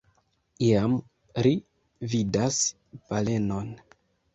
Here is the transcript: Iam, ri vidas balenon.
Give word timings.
Iam, 0.67 0.95
ri 1.49 1.53
vidas 2.15 2.61
balenon. 3.07 3.75